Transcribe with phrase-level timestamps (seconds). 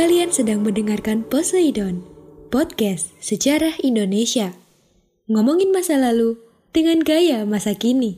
[0.00, 2.00] Kalian sedang mendengarkan Poseidon,
[2.48, 4.56] podcast sejarah Indonesia.
[5.28, 6.40] Ngomongin masa lalu
[6.72, 8.16] dengan gaya masa kini.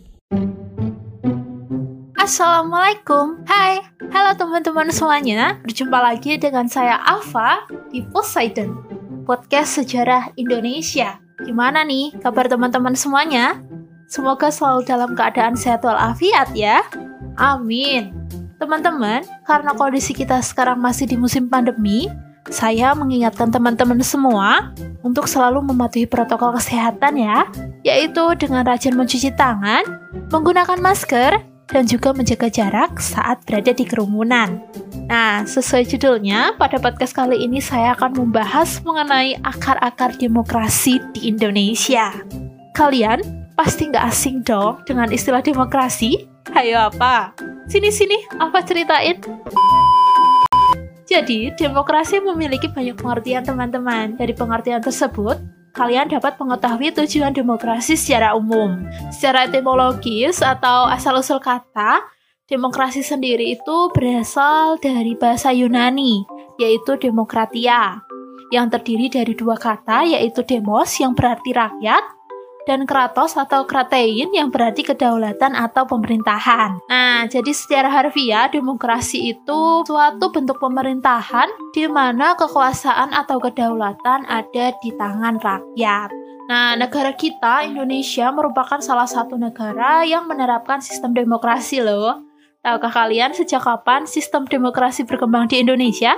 [2.14, 3.82] Assalamualaikum, hai,
[4.14, 8.78] halo teman-teman semuanya Berjumpa lagi dengan saya Alfa di Poseidon
[9.26, 13.58] Podcast Sejarah Indonesia Gimana nih kabar teman-teman semuanya?
[14.06, 16.86] Semoga selalu dalam keadaan sehat walafiat ya
[17.42, 18.14] Amin
[18.62, 22.06] Teman-teman, karena kondisi kita sekarang masih di musim pandemi
[22.46, 24.70] saya mengingatkan teman-teman semua
[25.02, 27.50] untuk selalu mematuhi protokol kesehatan ya,
[27.82, 29.82] yaitu dengan rajin mencuci tangan,
[30.30, 31.42] menggunakan masker,
[31.74, 34.62] dan juga menjaga jarak saat berada di kerumunan.
[35.10, 42.14] Nah, sesuai judulnya, pada podcast kali ini saya akan membahas mengenai akar-akar demokrasi di Indonesia.
[42.78, 46.28] Kalian pasti nggak asing dong dengan istilah demokrasi?
[46.52, 47.36] Hayo apa?
[47.68, 49.16] Sini-sini, apa ceritain?
[51.06, 54.16] Jadi, demokrasi memiliki banyak pengertian teman-teman.
[54.16, 55.36] Dari pengertian tersebut,
[55.76, 58.80] kalian dapat mengetahui tujuan demokrasi secara umum.
[59.12, 62.00] Secara etimologis atau asal-usul kata,
[62.48, 66.24] demokrasi sendiri itu berasal dari bahasa Yunani,
[66.56, 68.00] yaitu demokratia,
[68.52, 72.04] yang terdiri dari dua kata, yaitu demos yang berarti rakyat,
[72.68, 76.78] dan kratos atau kratein yang berarti kedaulatan atau pemerintahan.
[76.86, 84.74] Nah, jadi secara harfiah demokrasi itu suatu bentuk pemerintahan di mana kekuasaan atau kedaulatan ada
[84.78, 86.10] di tangan rakyat.
[86.50, 92.26] Nah, negara kita, Indonesia, merupakan salah satu negara yang menerapkan sistem demokrasi loh.
[92.62, 96.14] Tahukah kalian sejak kapan sistem demokrasi berkembang di Indonesia?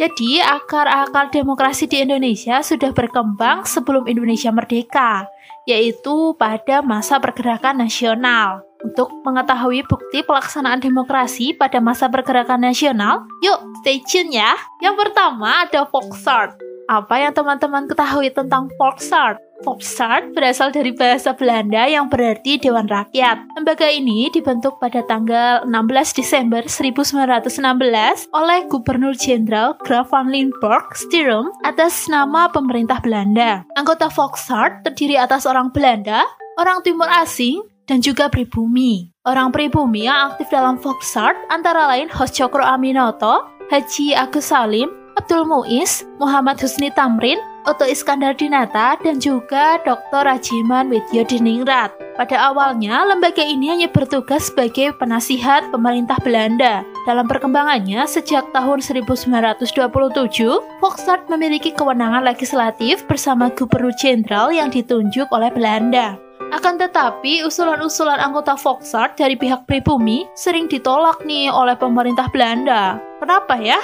[0.00, 5.28] Jadi, akar-akar demokrasi di Indonesia sudah berkembang sebelum Indonesia merdeka,
[5.68, 8.64] yaitu pada masa pergerakan nasional.
[8.82, 14.58] Untuk mengetahui bukti pelaksanaan demokrasi pada masa pergerakan nasional, yuk stay tune ya.
[14.82, 16.71] Yang pertama ada Volksart.
[16.90, 19.38] Apa yang teman-teman ketahui tentang Volksart?
[19.62, 23.54] Volksart berasal dari bahasa Belanda yang berarti Dewan Rakyat.
[23.54, 31.54] Lembaga ini dibentuk pada tanggal 16 Desember 1916 oleh Gubernur Jenderal Graaf van Limburg Stirum
[31.62, 33.62] atas nama pemerintah Belanda.
[33.78, 36.26] Anggota Volksart terdiri atas orang Belanda,
[36.58, 39.14] orang Timur Asing, dan juga pribumi.
[39.22, 45.44] Orang pribumi yang aktif dalam Volksart antara lain Hos Cokro Aminoto, Haji Agus Salim, Abdul
[45.44, 47.36] Muiz, Muhammad Husni Tamrin,
[47.68, 50.26] Oto Iskandar Dinata, dan juga Dr.
[50.26, 51.92] Rajiman Widyo Diningrat.
[52.16, 56.84] Pada awalnya, lembaga ini hanya bertugas sebagai penasihat pemerintah Belanda.
[57.08, 65.48] Dalam perkembangannya, sejak tahun 1927, Volksart memiliki kewenangan legislatif bersama gubernur jenderal yang ditunjuk oleh
[65.54, 66.20] Belanda.
[66.52, 73.00] Akan tetapi, usulan-usulan anggota Volksart dari pihak pribumi sering ditolak nih oleh pemerintah Belanda.
[73.22, 73.80] Kenapa ya?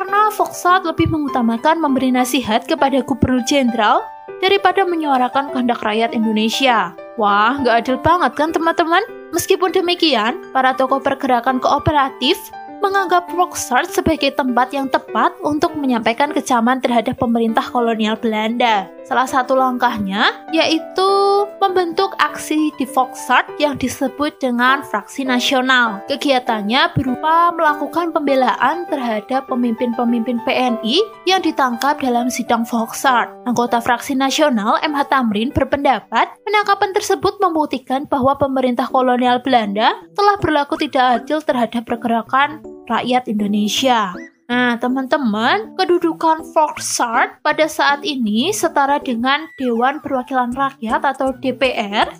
[0.00, 4.00] Karena Volkswagen lebih mengutamakan memberi nasihat kepada gubernur jenderal
[4.40, 6.96] daripada menyuarakan kehendak rakyat Indonesia.
[7.20, 9.04] Wah, nggak adil banget kan teman-teman?
[9.36, 12.40] Meskipun demikian, para tokoh pergerakan kooperatif
[12.80, 18.88] menganggap Volkswagen sebagai tempat yang tepat untuk menyampaikan kecaman terhadap pemerintah kolonial Belanda.
[19.04, 21.19] Salah satu langkahnya yaitu
[21.60, 26.00] membentuk aksi di Volkswagen yang disebut dengan Fraksi Nasional.
[26.08, 33.28] Kegiatannya berupa melakukan pembelaan terhadap pemimpin-pemimpin PNI yang ditangkap dalam sidang Volkswagen.
[33.44, 40.80] Anggota Fraksi Nasional MH Tamrin berpendapat penangkapan tersebut membuktikan bahwa pemerintah kolonial Belanda telah berlaku
[40.80, 44.16] tidak adil terhadap pergerakan rakyat Indonesia.
[44.50, 52.10] Nah, teman-teman, kedudukan Volksart pada saat ini setara dengan Dewan Perwakilan Rakyat atau DPR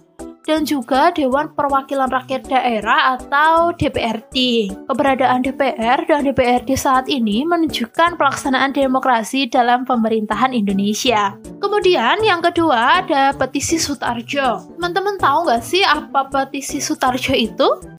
[0.46, 4.70] dan juga Dewan Perwakilan Rakyat Daerah atau DPRD.
[4.86, 11.34] Keberadaan DPR dan DPRD saat ini menunjukkan pelaksanaan demokrasi dalam pemerintahan Indonesia.
[11.58, 14.78] Kemudian yang kedua ada petisi Sutarjo.
[14.78, 17.98] Teman-teman tahu nggak sih apa petisi Sutarjo itu?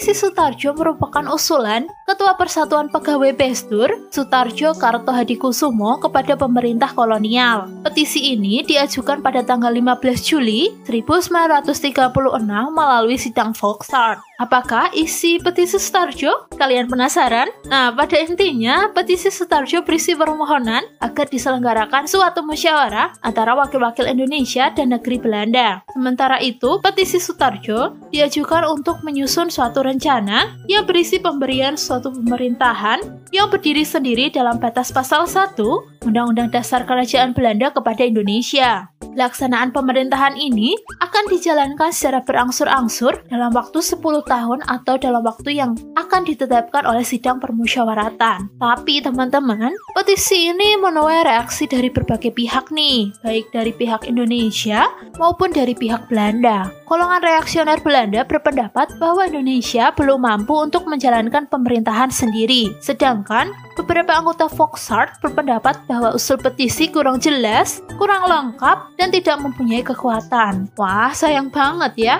[0.00, 1.84] Petisi Sutarjo merupakan usulan
[2.20, 7.64] Ketua Persatuan Pegawai Bestur, Sutarjo Karto Hadikusumo kepada pemerintah kolonial.
[7.80, 11.72] Petisi ini diajukan pada tanggal 15 Juli 1936
[12.76, 14.20] melalui sidang Volksart.
[14.36, 16.48] Apakah isi petisi Sutarjo?
[16.60, 17.48] Kalian penasaran?
[17.68, 24.92] Nah, pada intinya, petisi Sutarjo berisi permohonan agar diselenggarakan suatu musyawarah antara wakil-wakil Indonesia dan
[24.92, 25.84] negeri Belanda.
[25.92, 32.98] Sementara itu, petisi Sutarjo diajukan untuk menyusun suatu rencana yang berisi pemberian suatu pemerintahan
[33.30, 35.58] yang berdiri sendiri dalam batas pasal 1
[36.06, 38.88] Undang-Undang Dasar Kerajaan Belanda kepada Indonesia.
[39.10, 45.74] Pelaksanaan pemerintahan ini akan dijalankan secara berangsur-angsur dalam waktu 10 tahun atau dalam waktu yang
[45.98, 48.54] akan ditetapkan oleh sidang permusyawaratan.
[48.62, 54.88] Tapi teman-teman, petisi ini menuai reaksi dari berbagai pihak nih, baik dari pihak Indonesia
[55.20, 56.72] maupun dari pihak Belanda.
[56.88, 64.48] Golongan reaksioner Belanda berpendapat bahwa Indonesia belum mampu untuk menjalankan pemerintahan sendiri, sedangkan beberapa anggota
[64.48, 70.72] Foxart berpendapat bahwa usul petisi kurang jelas, kurang lengkap, dan tidak mempunyai kekuatan.
[70.80, 72.16] Wah, sayang banget ya.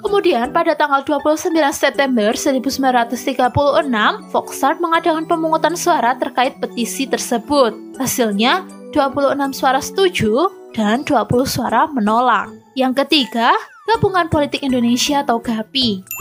[0.00, 8.00] Kemudian pada tanggal 29 September 1936, Foxart mengadakan pemungutan suara terkait petisi tersebut.
[8.00, 8.64] Hasilnya
[8.96, 12.48] 26 suara setuju dan 20 suara menolak.
[12.72, 13.52] Yang ketiga,
[13.90, 16.20] Gabungan Politik Indonesia atau GAPI.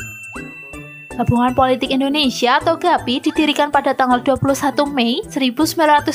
[1.19, 6.07] Gabungan Politik Indonesia atau GAPI didirikan pada tanggal 21 Mei 1939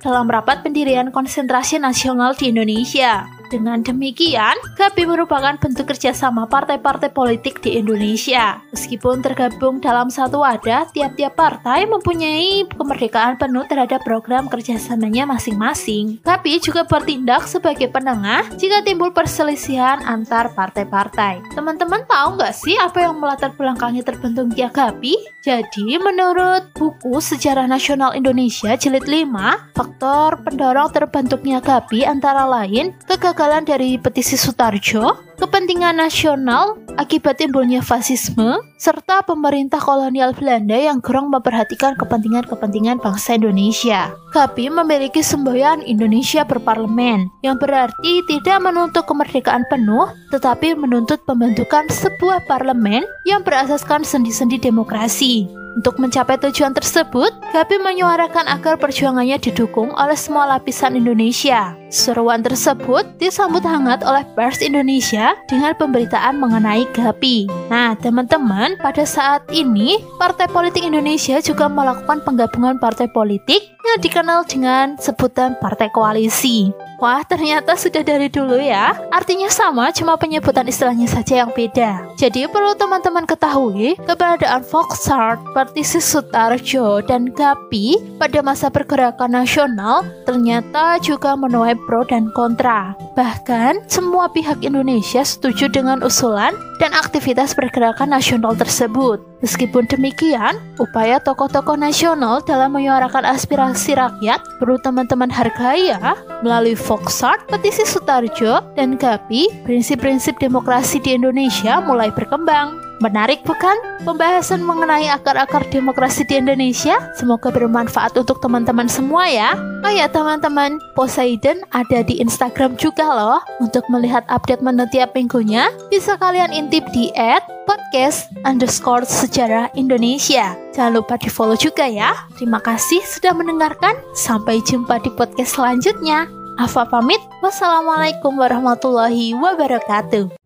[0.00, 3.43] dalam rapat pendirian konsentrasi nasional di Indonesia.
[3.52, 8.58] Dengan demikian, GAPI merupakan bentuk kerjasama partai-partai politik di Indonesia.
[8.72, 16.24] Meskipun tergabung dalam satu wadah, tiap-tiap partai mempunyai kemerdekaan penuh terhadap program kerjasamanya masing-masing.
[16.24, 21.44] GAPI juga bertindak sebagai penengah jika timbul perselisihan antar partai-partai.
[21.52, 25.14] Teman-teman tahu nggak sih apa yang melatar belakangi terbentuknya GAPI?
[25.44, 33.33] Jadi, menurut buku Sejarah Nasional Indonesia jilid 5, faktor pendorong terbentuknya GAPI antara lain kegagalan
[33.34, 41.34] kegagalan dari petisi Sutarjo, kepentingan nasional akibat timbulnya fasisme, serta pemerintah kolonial Belanda yang kurang
[41.34, 44.14] memperhatikan kepentingan-kepentingan bangsa Indonesia.
[44.30, 52.46] GAPI memiliki semboyan Indonesia berparlemen, yang berarti tidak menuntut kemerdekaan penuh, tetapi menuntut pembentukan sebuah
[52.46, 55.63] parlemen yang berasaskan sendi-sendi demokrasi.
[55.74, 61.74] Untuk mencapai tujuan tersebut, Gabi menyuarakan agar perjuangannya didukung oleh semua lapisan Indonesia.
[61.90, 67.50] Seruan tersebut disambut hangat oleh pers Indonesia dengan pemberitaan mengenai Gapi.
[67.74, 74.40] Nah, teman-teman, pada saat ini Partai Politik Indonesia juga melakukan penggabungan partai politik yang dikenal
[74.48, 76.72] dengan sebutan Partai Koalisi.
[77.02, 78.96] Wah, ternyata sudah dari dulu ya.
[79.12, 82.16] Artinya sama, cuma penyebutan istilahnya saja yang beda.
[82.16, 90.96] Jadi perlu teman-teman ketahui, keberadaan Foxart, Partisi Sutarjo, dan GAPI pada masa pergerakan nasional ternyata
[91.04, 92.96] juga menuai pro dan kontra.
[93.18, 99.33] Bahkan, semua pihak Indonesia setuju dengan usulan dan aktivitas pergerakan nasional tersebut.
[99.44, 106.16] Meskipun demikian, upaya tokoh-tokoh nasional dalam menyuarakan aspirasi rakyat perlu teman-teman hargai ya.
[106.40, 112.93] Melalui Foxart, Petisi Sutarjo, dan GAPI, prinsip-prinsip demokrasi di Indonesia mulai berkembang.
[113.02, 113.74] Menarik bukan?
[114.04, 119.56] Pembahasan mengenai akar-akar demokrasi di Indonesia semoga bermanfaat untuk teman-teman semua ya.
[119.82, 123.40] Oh ya teman-teman, Poseidon ada di Instagram juga loh.
[123.58, 130.54] Untuk melihat update menu tiap minggunya, bisa kalian intip di at podcast underscore sejarah Indonesia.
[130.76, 132.14] Jangan lupa di follow juga ya.
[132.36, 133.96] Terima kasih sudah mendengarkan.
[134.12, 136.28] Sampai jumpa di podcast selanjutnya.
[136.60, 137.18] Afa pamit.
[137.42, 140.43] Wassalamualaikum warahmatullahi wabarakatuh.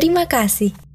[0.00, 0.89] Terima kasih.